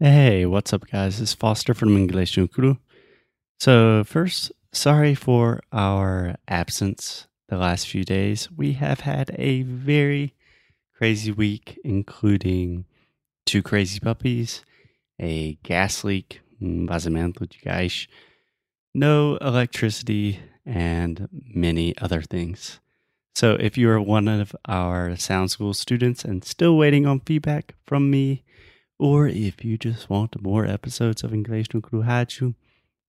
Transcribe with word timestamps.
Hey, 0.00 0.44
what's 0.44 0.72
up, 0.72 0.90
guys? 0.90 1.20
It's 1.20 1.34
Foster 1.34 1.72
from 1.72 1.96
English 1.96 2.36
no 2.36 2.48
Kuru. 2.48 2.78
So, 3.60 4.02
first, 4.02 4.50
sorry 4.72 5.14
for 5.14 5.60
our 5.70 6.34
absence 6.48 7.28
the 7.48 7.58
last 7.58 7.86
few 7.86 8.02
days. 8.02 8.50
We 8.50 8.72
have 8.72 9.00
had 9.00 9.36
a 9.38 9.62
very 9.62 10.34
crazy 10.98 11.30
week, 11.30 11.78
including 11.84 12.86
two 13.46 13.62
crazy 13.62 14.00
puppies, 14.00 14.64
a 15.20 15.58
gas 15.62 16.02
leak, 16.02 16.40
vazamento 16.60 17.48
de 17.48 17.58
gás, 17.64 18.08
no 18.96 19.36
electricity, 19.36 20.40
and 20.66 21.28
many 21.54 21.96
other 21.98 22.20
things. 22.20 22.80
So, 23.36 23.54
if 23.60 23.78
you 23.78 23.88
are 23.90 24.00
one 24.00 24.26
of 24.26 24.56
our 24.64 25.14
Sound 25.14 25.52
School 25.52 25.72
students 25.72 26.24
and 26.24 26.44
still 26.44 26.76
waiting 26.76 27.06
on 27.06 27.20
feedback 27.20 27.76
from 27.86 28.10
me, 28.10 28.43
or 28.98 29.26
if 29.26 29.64
you 29.64 29.76
just 29.76 30.08
want 30.08 30.40
more 30.42 30.64
episodes 30.64 31.24
of 31.24 31.32
Inglês 31.32 31.72
no 31.74 31.80
Rádio, 31.80 32.54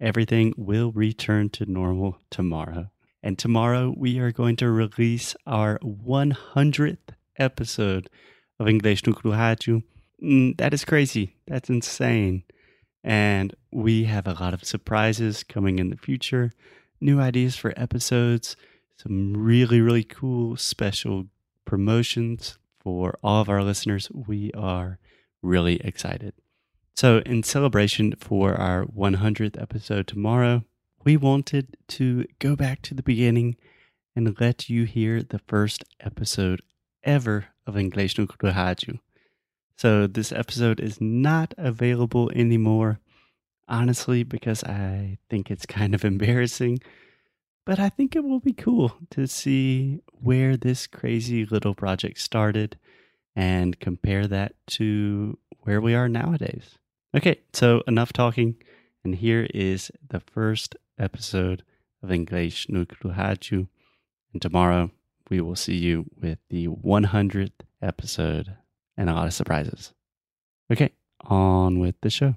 everything 0.00 0.54
will 0.56 0.92
return 0.92 1.48
to 1.50 1.66
normal 1.66 2.18
tomorrow. 2.30 2.90
And 3.22 3.38
tomorrow 3.38 3.94
we 3.96 4.18
are 4.18 4.32
going 4.32 4.56
to 4.56 4.70
release 4.70 5.36
our 5.46 5.78
100th 5.80 6.98
episode 7.38 8.10
of 8.58 8.66
Inglês 8.66 9.06
no 9.06 9.12
Rádio. 9.14 9.82
Mm, 10.22 10.56
that 10.58 10.74
is 10.74 10.84
crazy. 10.84 11.36
That's 11.46 11.68
insane. 11.68 12.42
And 13.04 13.54
we 13.70 14.04
have 14.04 14.26
a 14.26 14.34
lot 14.34 14.54
of 14.54 14.64
surprises 14.64 15.44
coming 15.44 15.78
in 15.78 15.90
the 15.90 15.96
future, 15.96 16.52
new 17.00 17.20
ideas 17.20 17.56
for 17.56 17.72
episodes, 17.76 18.56
some 18.96 19.36
really, 19.36 19.80
really 19.80 20.02
cool 20.02 20.56
special 20.56 21.26
promotions 21.64 22.58
for 22.80 23.16
all 23.22 23.40
of 23.40 23.48
our 23.48 23.62
listeners. 23.62 24.10
We 24.10 24.50
are 24.52 24.98
really 25.42 25.76
excited. 25.80 26.34
So, 26.94 27.18
in 27.18 27.42
celebration 27.44 28.14
for 28.18 28.54
our 28.54 28.84
100th 28.84 29.60
episode 29.60 30.08
tomorrow, 30.08 30.64
we 31.04 31.16
wanted 31.16 31.76
to 31.88 32.24
go 32.40 32.56
back 32.56 32.82
to 32.82 32.94
the 32.94 33.04
beginning 33.04 33.56
and 34.16 34.38
let 34.40 34.68
you 34.68 34.84
hear 34.84 35.22
the 35.22 35.38
first 35.46 35.84
episode 36.00 36.60
ever 37.04 37.46
of 37.66 37.74
Inglês 37.74 38.18
no 38.18 38.26
Rádio. 38.26 38.98
So, 39.76 40.08
this 40.08 40.32
episode 40.32 40.80
is 40.80 41.00
not 41.00 41.54
available 41.56 42.32
anymore, 42.34 42.98
honestly, 43.68 44.24
because 44.24 44.64
I 44.64 45.18
think 45.30 45.52
it's 45.52 45.66
kind 45.66 45.94
of 45.94 46.04
embarrassing. 46.12 46.80
But 47.64 47.78
I 47.78 47.90
think 47.90 48.16
it 48.16 48.24
will 48.24 48.40
be 48.40 48.54
cool 48.54 48.96
to 49.10 49.28
see 49.28 50.00
where 50.10 50.56
this 50.56 50.88
crazy 50.88 51.44
little 51.44 51.74
project 51.74 52.18
started 52.18 52.76
and 53.38 53.78
compare 53.78 54.26
that 54.26 54.52
to 54.66 55.38
where 55.60 55.80
we 55.80 55.94
are 55.94 56.08
nowadays. 56.08 56.76
Okay, 57.16 57.38
so 57.52 57.84
enough 57.86 58.12
talking, 58.12 58.56
and 59.04 59.14
here 59.14 59.46
is 59.54 59.92
the 60.06 60.18
first 60.18 60.74
episode 60.98 61.62
of 62.02 62.10
English 62.10 62.66
no 62.68 62.84
Rádio. 62.84 63.68
And 64.32 64.42
tomorrow 64.42 64.90
we 65.30 65.40
will 65.40 65.54
see 65.54 65.76
you 65.76 66.06
with 66.20 66.38
the 66.50 66.66
100th 66.66 67.52
episode 67.80 68.56
and 68.96 69.08
a 69.08 69.14
lot 69.14 69.28
of 69.28 69.34
surprises. 69.34 69.94
Okay, 70.72 70.90
on 71.24 71.78
with 71.78 71.94
the 72.02 72.10
show. 72.10 72.34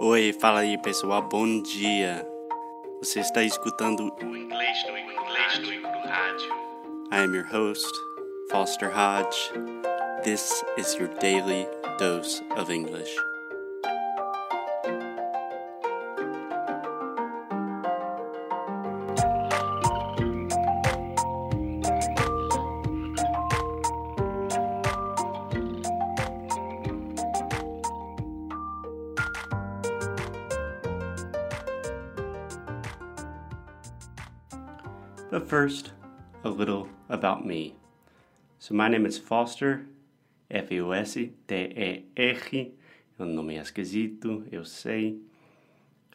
Oi, 0.00 0.32
fala 0.34 0.60
aí 0.60 0.80
pessoal, 0.80 1.28
bom 1.28 1.60
dia. 1.60 2.24
Você 3.02 3.18
está 3.18 3.42
escutando 3.42 4.06
o 4.06 4.24
no 4.24 4.36
Inglês 4.36 4.78
no 4.86 4.96
Rádio. 6.06 6.68
I 7.10 7.20
am 7.20 7.34
your 7.34 7.44
host, 7.44 8.07
Foster 8.50 8.90
Hodge. 8.90 9.50
This 10.24 10.64
is 10.78 10.94
your 10.94 11.08
daily 11.18 11.68
dose 11.98 12.40
of 12.56 12.70
English. 12.70 13.14
But 35.30 35.46
first, 35.46 35.92
a 36.44 36.48
little 36.48 36.88
about 37.10 37.44
me. 37.44 37.74
So, 38.68 38.74
my 38.74 38.86
name 38.86 39.06
is 39.06 39.16
Foster, 39.16 39.86
F-O-S-T-E-R. 40.50 41.32
É 42.14 42.70
um 43.18 43.24
nome 43.24 43.56
esquisito, 43.56 44.44
eu 44.52 44.62
sei. 44.62 45.22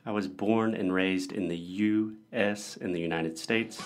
I 0.05 0.11
was 0.11 0.27
born 0.27 0.75
and 0.75 0.93
raised 0.93 1.31
in 1.31 1.47
the 1.47 1.57
U.S. 1.57 2.77
in 2.77 2.93
the 2.93 3.01
United 3.01 3.39
States. 3.39 3.81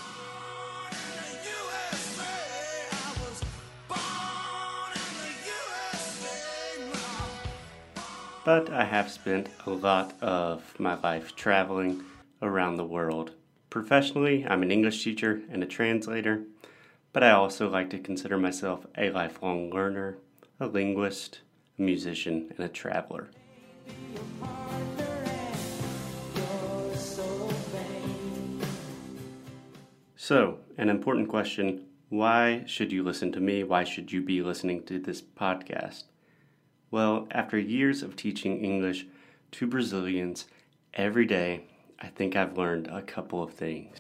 But 8.44 8.70
I 8.70 8.84
have 8.84 9.10
spent 9.10 9.48
a 9.66 9.70
lot 9.70 10.22
of 10.22 10.78
my 10.78 10.96
life 10.96 11.38
traveling 11.38 12.04
around 12.42 12.76
the 12.76 12.84
world. 12.84 13.32
Professionally, 13.70 14.46
I'm 14.46 14.62
an 14.62 14.72
English 14.72 15.06
teacher 15.06 15.42
and 15.50 15.64
a 15.64 15.66
translator, 15.66 16.44
but 17.18 17.24
I 17.24 17.32
also 17.32 17.68
like 17.68 17.90
to 17.90 17.98
consider 17.98 18.38
myself 18.38 18.86
a 18.96 19.10
lifelong 19.10 19.72
learner, 19.72 20.20
a 20.60 20.68
linguist, 20.68 21.40
a 21.80 21.82
musician, 21.82 22.46
and 22.52 22.60
a 22.60 22.70
traveler. 22.70 23.32
So, 30.16 30.60
an 30.78 30.90
important 30.90 31.28
question 31.28 31.86
why 32.10 32.64
should 32.68 32.92
you 32.92 33.02
listen 33.02 33.32
to 33.32 33.40
me? 33.40 33.64
Why 33.64 33.84
should 33.84 34.12
you 34.12 34.22
be 34.22 34.44
listening 34.44 34.84
to 34.84 35.00
this 35.00 35.20
podcast? 35.20 36.04
Well, 36.92 37.28
after 37.32 37.58
years 37.58 38.04
of 38.04 38.16
teaching 38.16 38.64
English 38.64 39.08
to 39.54 39.66
Brazilians 39.66 40.46
every 40.94 41.26
day, 41.26 41.64
I 41.98 42.10
think 42.10 42.36
I've 42.36 42.60
learned 42.60 42.86
a 42.86 43.02
couple 43.02 43.42
of 43.42 43.54
things. 43.54 43.98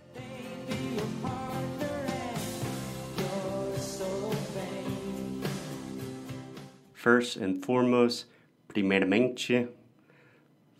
First 7.07 7.37
and 7.37 7.63
foremost, 7.63 8.25
primeiramente, 8.67 9.69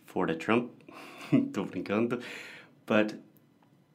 for 0.04 0.26
the 0.26 0.34
Trump. 0.34 0.72
But 2.84 3.14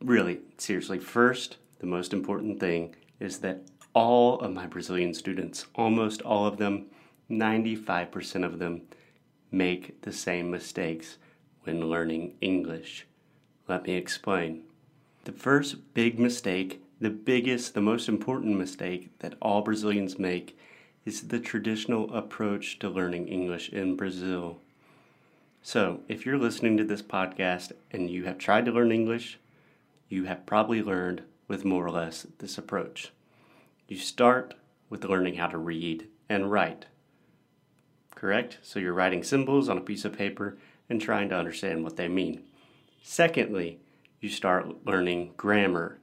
really, 0.01 0.39
seriously, 0.57 0.97
first, 0.97 1.57
the 1.77 1.85
most 1.85 2.11
important 2.11 2.59
thing 2.59 2.95
is 3.19 3.37
that 3.41 3.61
all 3.93 4.39
of 4.39 4.51
my 4.51 4.65
Brazilian 4.65 5.13
students, 5.13 5.67
almost 5.75 6.23
all 6.23 6.47
of 6.47 6.57
them, 6.57 6.87
95% 7.29 8.43
of 8.43 8.57
them, 8.57 8.81
make 9.51 10.01
the 10.01 10.11
same 10.11 10.49
mistakes 10.49 11.17
when 11.65 11.87
learning 11.87 12.33
English. 12.41 13.05
Let 13.67 13.85
me 13.85 13.93
explain. 13.93 14.63
The 15.25 15.33
first 15.33 15.93
big 15.93 16.17
mistake, 16.17 16.81
the 16.99 17.11
biggest, 17.11 17.75
the 17.75 17.81
most 17.81 18.09
important 18.09 18.57
mistake 18.57 19.11
that 19.19 19.35
all 19.39 19.61
Brazilians 19.61 20.17
make 20.17 20.57
is 21.05 21.27
the 21.27 21.39
traditional 21.39 22.13
approach 22.13 22.79
to 22.79 22.89
learning 22.89 23.27
English 23.27 23.69
in 23.69 23.95
Brazil. 23.95 24.59
So, 25.61 26.01
if 26.07 26.25
you're 26.25 26.37
listening 26.37 26.77
to 26.77 26.83
this 26.83 27.01
podcast 27.01 27.71
and 27.91 28.09
you 28.09 28.25
have 28.25 28.37
tried 28.37 28.65
to 28.65 28.71
learn 28.71 28.91
English, 28.91 29.39
you 30.09 30.25
have 30.25 30.45
probably 30.45 30.81
learned 30.81 31.23
with 31.47 31.65
more 31.65 31.85
or 31.85 31.91
less 31.91 32.27
this 32.39 32.57
approach. 32.57 33.11
You 33.87 33.97
start 33.97 34.53
with 34.89 35.05
learning 35.05 35.35
how 35.35 35.47
to 35.47 35.57
read 35.57 36.07
and 36.29 36.51
write. 36.51 36.85
Correct? 38.15 38.59
So 38.61 38.79
you're 38.79 38.93
writing 38.93 39.23
symbols 39.23 39.69
on 39.69 39.77
a 39.77 39.81
piece 39.81 40.05
of 40.05 40.17
paper 40.17 40.57
and 40.89 41.01
trying 41.01 41.29
to 41.29 41.35
understand 41.35 41.83
what 41.83 41.97
they 41.97 42.07
mean. 42.07 42.43
Secondly, 43.01 43.79
you 44.21 44.29
start 44.29 44.85
learning 44.85 45.33
grammar. 45.35 45.99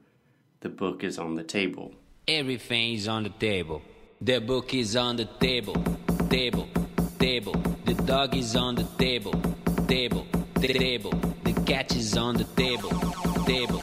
The 0.59 0.69
book 0.69 1.03
is 1.03 1.17
on 1.17 1.35
the 1.35 1.43
table. 1.43 1.93
Everything 2.27 2.93
is 2.93 3.07
on 3.07 3.23
the 3.23 3.29
table. 3.29 3.81
The 4.23 4.39
book 4.39 4.75
is 4.75 4.95
on 4.95 5.15
the 5.15 5.25
table. 5.25 5.73
Table, 6.29 6.69
table. 7.17 7.53
The 7.85 7.95
dog 7.95 8.35
is 8.35 8.55
on 8.55 8.75
the 8.75 8.83
table. 8.99 9.33
Table, 9.87 10.27
table. 10.61 11.09
The 11.43 11.53
cat 11.65 11.95
is 11.95 12.15
on 12.15 12.37
the 12.37 12.43
table. 12.55 12.91
Table, 13.47 13.81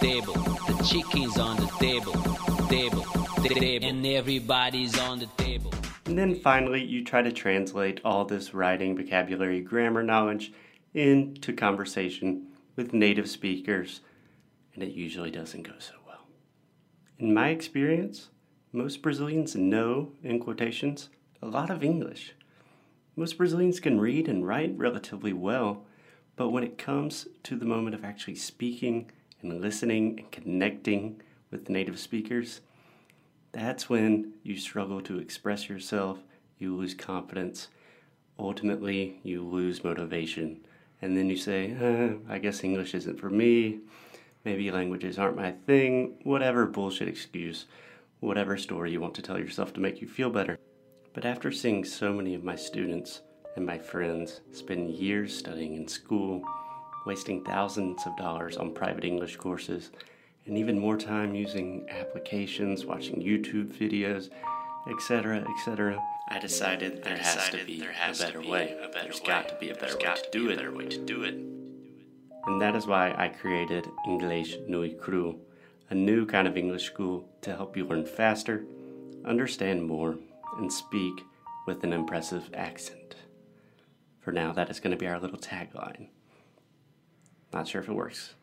table. 0.00 0.34
The 0.66 0.84
chicken's 0.84 1.38
on 1.38 1.56
the 1.58 1.68
table. 1.78 2.14
Table, 2.68 3.04
table. 3.44 3.88
And 3.88 4.04
everybody's 4.04 4.98
on 4.98 5.20
the 5.20 5.26
table. 5.36 5.72
And 6.06 6.18
then 6.18 6.34
finally, 6.34 6.82
you 6.82 7.04
try 7.04 7.22
to 7.22 7.30
translate 7.30 8.00
all 8.04 8.24
this 8.24 8.52
writing, 8.52 8.96
vocabulary, 8.96 9.60
grammar 9.60 10.02
knowledge 10.02 10.52
into 10.94 11.52
conversation 11.52 12.48
with 12.74 12.92
native 12.92 13.30
speakers, 13.30 14.00
and 14.74 14.82
it 14.82 14.94
usually 14.94 15.30
doesn't 15.30 15.62
go 15.62 15.74
so 15.78 15.94
well. 16.04 16.26
In 17.20 17.32
my 17.32 17.50
experience, 17.50 18.30
most 18.76 19.00
Brazilians 19.00 19.56
know, 19.56 20.12
in 20.22 20.38
quotations, 20.38 21.08
a 21.40 21.46
lot 21.46 21.70
of 21.70 21.82
English. 21.82 22.34
Most 23.16 23.38
Brazilians 23.38 23.80
can 23.80 23.98
read 23.98 24.28
and 24.28 24.46
write 24.46 24.76
relatively 24.76 25.32
well, 25.32 25.86
but 26.36 26.50
when 26.50 26.62
it 26.62 26.76
comes 26.76 27.26
to 27.44 27.56
the 27.56 27.64
moment 27.64 27.94
of 27.94 28.04
actually 28.04 28.34
speaking 28.34 29.10
and 29.40 29.62
listening 29.62 30.18
and 30.18 30.30
connecting 30.30 31.22
with 31.50 31.70
native 31.70 31.98
speakers, 31.98 32.60
that's 33.52 33.88
when 33.88 34.34
you 34.42 34.58
struggle 34.58 35.00
to 35.00 35.18
express 35.18 35.70
yourself, 35.70 36.18
you 36.58 36.76
lose 36.76 36.92
confidence, 36.92 37.68
ultimately, 38.38 39.20
you 39.22 39.42
lose 39.42 39.84
motivation. 39.84 40.60
And 41.00 41.16
then 41.16 41.30
you 41.30 41.38
say, 41.38 41.70
eh, 41.80 42.16
I 42.28 42.38
guess 42.38 42.62
English 42.62 42.94
isn't 42.94 43.20
for 43.20 43.30
me, 43.30 43.78
maybe 44.44 44.70
languages 44.70 45.18
aren't 45.18 45.36
my 45.36 45.52
thing, 45.52 46.18
whatever 46.24 46.66
bullshit 46.66 47.08
excuse, 47.08 47.64
whatever 48.20 48.56
story 48.56 48.92
you 48.92 49.00
want 49.00 49.14
to 49.14 49.22
tell 49.22 49.38
yourself 49.38 49.72
to 49.74 49.80
make 49.80 50.00
you 50.00 50.08
feel 50.08 50.30
better. 50.30 50.58
But 51.12 51.24
after 51.24 51.50
seeing 51.50 51.84
so 51.84 52.12
many 52.12 52.34
of 52.34 52.44
my 52.44 52.56
students 52.56 53.22
and 53.56 53.64
my 53.64 53.78
friends 53.78 54.40
spend 54.52 54.90
years 54.90 55.36
studying 55.36 55.74
in 55.74 55.88
school, 55.88 56.42
wasting 57.06 57.44
thousands 57.44 58.06
of 58.06 58.16
dollars 58.16 58.56
on 58.56 58.74
private 58.74 59.04
English 59.04 59.36
courses, 59.36 59.90
and 60.46 60.58
even 60.58 60.78
more 60.78 60.96
time 60.96 61.34
using 61.34 61.86
applications, 61.90 62.84
watching 62.84 63.22
YouTube 63.22 63.76
videos, 63.76 64.30
etc., 64.90 65.44
etc., 65.58 65.98
I 66.28 66.40
decided 66.40 67.04
there 67.04 67.16
has 67.16 67.50
to 67.50 67.64
be 67.64 67.80
a 67.80 68.12
better 68.12 68.40
way. 68.40 68.76
A 68.82 68.88
better 68.88 69.04
There's 69.04 69.20
got 69.20 69.48
to 69.48 69.54
be 69.60 69.70
a 69.70 69.74
better 69.74 69.96
way 69.96 70.14
to 70.16 70.28
do 70.32 70.50
it. 70.50 70.56
Better 70.56 70.72
way 70.72 70.86
to 70.88 71.04
do 71.04 71.22
it. 71.22 71.34
And 72.46 72.60
that 72.60 72.74
is 72.74 72.86
why 72.86 73.14
I 73.16 73.28
created 73.28 73.86
English 74.08 74.56
Nui 74.66 74.94
Cru, 74.94 75.38
a 75.90 75.94
new 75.94 76.26
kind 76.26 76.48
of 76.48 76.56
English 76.56 76.84
school 76.84 77.28
to 77.42 77.54
help 77.54 77.76
you 77.76 77.84
learn 77.84 78.04
faster, 78.04 78.64
understand 79.24 79.84
more, 79.84 80.18
and 80.58 80.72
speak 80.72 81.22
with 81.66 81.84
an 81.84 81.92
impressive 81.92 82.50
accent. 82.54 83.16
For 84.20 84.32
now, 84.32 84.52
that 84.52 84.70
is 84.70 84.80
going 84.80 84.90
to 84.90 84.96
be 84.96 85.06
our 85.06 85.20
little 85.20 85.38
tagline. 85.38 86.08
Not 87.52 87.68
sure 87.68 87.80
if 87.80 87.88
it 87.88 87.92
works. 87.92 88.34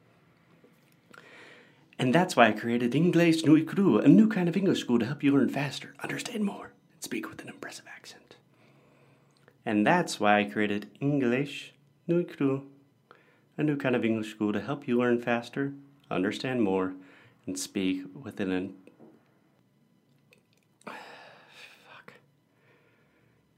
And 1.99 2.15
that's 2.15 2.35
why 2.35 2.47
I 2.47 2.51
created 2.53 2.95
English 2.95 3.43
Nui 3.43 3.63
Cru, 3.63 3.99
a 3.99 4.07
new 4.07 4.27
kind 4.27 4.49
of 4.49 4.57
English 4.57 4.79
school 4.79 4.99
to 4.99 5.05
help 5.05 5.23
you 5.23 5.33
learn 5.33 5.49
faster, 5.49 5.93
understand 6.01 6.45
more, 6.45 6.71
and 6.93 7.03
speak 7.03 7.29
with 7.29 7.41
an 7.41 7.49
impressive 7.49 7.85
accent. 7.93 8.35
And 9.65 9.85
that's 9.85 10.19
why 10.19 10.39
I 10.39 10.43
created 10.45 10.89
English 10.99 11.73
Nui 12.07 12.23
Cru, 12.23 12.63
a 13.57 13.63
new 13.63 13.77
kind 13.77 13.95
of 13.95 14.03
English 14.03 14.31
school 14.31 14.51
to 14.53 14.61
help 14.61 14.87
you 14.87 14.97
learn 14.97 15.21
faster, 15.21 15.73
understand 16.09 16.63
more, 16.63 16.93
and 17.45 17.57
speak 17.57 18.03
within 18.13 18.51
an 18.51 18.73
fuck. 20.85 22.13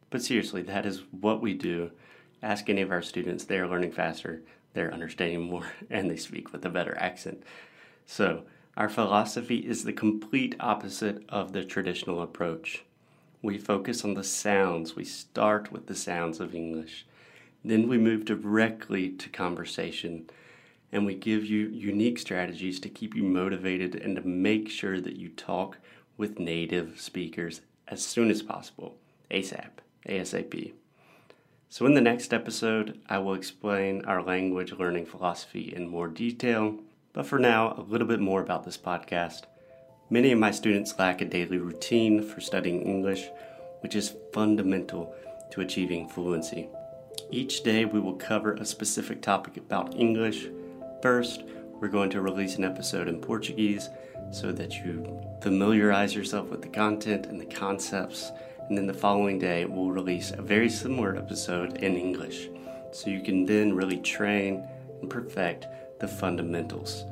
But 0.10 0.22
seriously, 0.22 0.62
that 0.64 0.86
is 0.86 1.04
what 1.12 1.42
we 1.42 1.54
do. 1.54 1.92
Ask 2.42 2.70
any 2.70 2.82
of 2.82 2.92
our 2.92 3.02
students, 3.02 3.46
they 3.46 3.58
are 3.58 3.68
learning 3.68 3.92
faster, 3.92 4.42
they're 4.74 4.94
understanding 4.94 5.42
more, 5.42 5.72
and 5.90 6.10
they 6.10 6.18
speak 6.18 6.52
with 6.52 6.66
a 6.66 6.70
better 6.70 6.98
accent. 6.98 7.44
So, 8.06 8.44
our 8.78 8.90
philosophy 8.90 9.60
is 9.60 9.84
the 9.84 9.94
complete 9.94 10.54
opposite 10.60 11.24
of 11.30 11.54
the 11.54 11.64
traditional 11.64 12.22
approach. 12.22 12.84
We 13.42 13.58
focus 13.58 14.04
on 14.04 14.16
the 14.16 14.24
sounds. 14.24 14.96
We 14.96 15.06
start 15.06 15.72
with 15.72 15.88
the 15.88 15.96
sounds 15.96 16.40
of 16.40 16.54
English. 16.54 17.06
Then 17.64 17.88
we 17.88 17.98
move 17.98 18.26
directly 18.26 19.10
to 19.10 19.30
conversation 19.30 20.30
and 20.92 21.06
we 21.06 21.16
give 21.16 21.46
you 21.46 21.68
unique 21.68 22.20
strategies 22.20 22.80
to 22.80 22.90
keep 22.90 23.16
you 23.16 23.24
motivated 23.24 23.96
and 23.96 24.16
to 24.16 24.22
make 24.22 24.70
sure 24.70 25.02
that 25.02 25.18
you 25.18 25.30
talk 25.30 25.78
with 26.18 26.40
native 26.40 27.00
speakers 27.00 27.62
as 27.88 28.04
soon 28.04 28.32
as 28.32 28.42
possible, 28.42 28.98
ASAP. 29.30 29.70
ASAP. 30.08 30.74
So, 31.70 31.86
in 31.86 31.94
the 31.94 32.02
next 32.02 32.34
episode, 32.34 33.00
I 33.10 33.18
will 33.18 33.34
explain 33.34 34.06
our 34.06 34.24
language 34.24 34.72
learning 34.72 35.08
philosophy 35.08 35.74
in 35.76 35.88
more 35.88 36.08
detail. 36.08 36.80
But 37.12 37.26
for 37.26 37.40
now, 37.40 37.74
a 37.78 37.82
little 37.82 38.08
bit 38.08 38.20
more 38.20 38.42
about 38.42 38.64
this 38.64 38.78
podcast. 38.78 39.44
Many 40.10 40.32
of 40.32 40.40
my 40.40 40.52
students 40.52 40.98
lack 41.00 41.22
a 41.22 41.26
daily 41.26 41.58
routine 41.58 42.22
for 42.22 42.40
studying 42.40 42.84
English, 42.84 43.28
which 43.82 43.96
is 43.96 44.16
fundamental 44.32 45.14
to 45.52 45.62
achieving 45.62 46.08
fluency. 46.08 46.70
Each 47.32 47.64
day, 47.64 47.86
we 47.86 48.00
will 48.00 48.16
cover 48.16 48.54
a 48.54 48.66
specific 48.66 49.22
topic 49.22 49.58
about 49.58 49.96
English. 49.96 50.48
First, 51.06 51.44
we're 51.80 51.88
going 51.88 52.10
to 52.10 52.22
release 52.22 52.56
an 52.56 52.64
episode 52.64 53.08
in 53.08 53.22
Portuguese 53.22 53.90
so 54.32 54.52
that 54.52 54.80
you 54.80 55.22
familiarize 55.40 56.16
yourself 56.16 56.50
with 56.50 56.64
the 56.64 56.68
content 56.68 57.28
and 57.28 57.40
the 57.40 57.46
concepts 57.46 58.32
and 58.68 58.76
then 58.76 58.88
the 58.88 58.94
following 58.96 59.38
day 59.38 59.66
we'll 59.66 59.92
release 59.92 60.32
a 60.32 60.42
very 60.42 60.68
similar 60.68 61.16
episode 61.16 61.78
in 61.78 61.96
English. 61.96 62.50
So 62.92 63.12
you 63.12 63.22
can 63.22 63.46
then 63.46 63.76
really 63.76 64.00
train 64.00 64.68
and 65.00 65.08
perfect 65.08 65.68
the 66.00 66.08
fundamentals. 66.08 67.06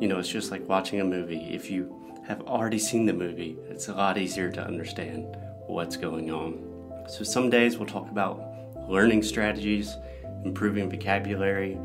You 0.00 0.08
know, 0.08 0.18
it's 0.18 0.30
just 0.30 0.50
like 0.50 0.66
watching 0.66 1.02
a 1.02 1.04
movie. 1.04 1.50
If 1.52 1.70
you 1.70 2.14
have 2.26 2.40
already 2.46 2.78
seen 2.78 3.04
the 3.04 3.12
movie, 3.12 3.58
it's 3.68 3.88
a 3.88 3.94
lot 3.94 4.16
easier 4.16 4.50
to 4.52 4.64
understand 4.64 5.36
what's 5.66 5.98
going 5.98 6.30
on. 6.30 7.04
So 7.10 7.24
some 7.24 7.50
days 7.50 7.76
we'll 7.76 7.88
talk 7.88 8.10
about 8.10 8.42
learning 8.88 9.22
strategies, 9.22 9.98
improving 10.46 10.88
vocabulary, 10.88 11.78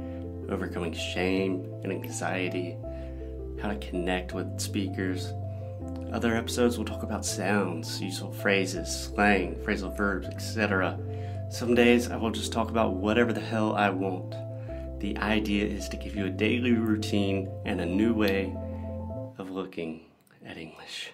overcoming 0.54 0.94
shame 0.94 1.66
and 1.84 1.92
anxiety, 1.92 2.78
how 3.62 3.69
to 3.69 3.75
connect 3.78 4.34
with 4.34 4.60
speakers, 4.60 5.34
other 6.12 6.36
episodes 6.36 6.78
will 6.78 6.86
talk 6.86 7.04
about 7.04 7.24
sounds, 7.24 8.01
useful 8.01 8.31
phrases, 8.31 9.06
slang, 9.06 9.56
phrasal 9.63 9.96
verbs, 9.96 10.28
etc. 10.28 10.98
Some 11.51 11.75
days 11.75 12.10
I 12.10 12.16
will 12.16 12.31
just 12.31 12.51
talk 12.51 12.69
about 12.69 12.96
whatever 12.96 13.31
the 13.31 13.40
hell 13.40 13.75
I 13.75 13.90
want. 13.90 14.36
The 15.00 15.18
idea 15.18 15.66
is 15.66 15.88
to 15.90 15.98
give 15.98 16.16
you 16.16 16.25
a 16.25 16.30
daily 16.30 16.74
routine 16.74 17.50
and 17.66 17.80
a 17.80 17.86
new 17.86 18.13
way 18.13 18.56
of 19.38 19.51
looking 19.51 20.01
at 20.46 20.57
English. 20.57 21.12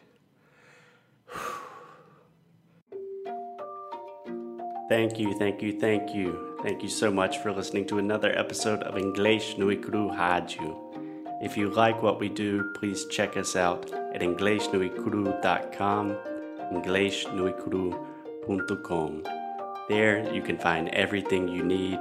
Thank 4.88 5.18
you, 5.18 5.34
thank 5.40 5.64
you, 5.64 5.80
thank 5.80 6.14
you. 6.14 6.60
Thank 6.62 6.84
you 6.84 6.90
so 6.90 7.10
much 7.12 7.40
for 7.40 7.52
listening 7.52 7.88
to 7.88 7.98
another 7.98 8.38
episode 8.38 8.84
of 8.84 8.98
English 8.98 9.58
Nui 9.58 9.78
Cru 9.78 10.12
Rádio. 10.12 10.78
If 11.42 11.58
you 11.58 11.70
like 11.70 12.04
what 12.04 12.20
we 12.20 12.30
do, 12.30 12.72
please 12.76 13.08
check 13.08 13.36
us 13.36 13.56
out 13.56 13.92
at 14.14 14.22
inglesnuicru.com, 14.22 16.18
inglesnuicru.com. 16.72 19.24
There 19.90 20.34
you 20.34 20.42
can 20.42 20.58
find 20.58 20.90
everything 20.90 21.48
you 21.48 21.64
need 21.64 22.00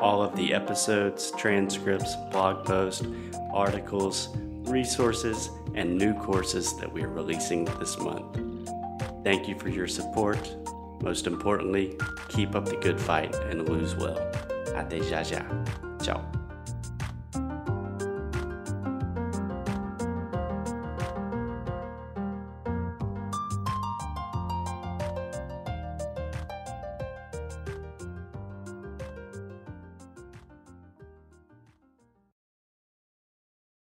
all 0.00 0.22
of 0.22 0.36
the 0.36 0.52
episodes, 0.52 1.30
transcripts, 1.32 2.16
blog 2.30 2.64
posts, 2.64 3.06
articles, 3.52 4.28
resources, 4.64 5.50
and 5.74 5.96
new 5.96 6.14
courses 6.14 6.76
that 6.78 6.92
we 6.92 7.02
are 7.02 7.08
releasing 7.08 7.64
this 7.78 7.98
month. 7.98 8.38
Thank 9.24 9.48
you 9.48 9.58
for 9.58 9.68
your 9.68 9.88
support. 9.88 10.38
Most 11.02 11.26
importantly, 11.26 11.96
keep 12.28 12.54
up 12.54 12.64
the 12.66 12.76
good 12.76 13.00
fight 13.00 13.34
and 13.50 13.68
lose 13.68 13.96
well. 13.96 14.18
Até 14.74 15.02
já 15.02 15.22
já. 15.22 15.44
Ciao. 16.02 16.35